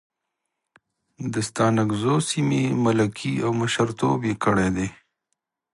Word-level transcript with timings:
د 1.33 1.35
ستانکزو 1.49 2.15
سیمې 2.29 2.63
ملکي 2.85 3.33
او 3.45 3.51
مشرتوب 3.61 4.19
یې 4.27 4.35
کړی 4.43 4.69
دی. 4.75 4.87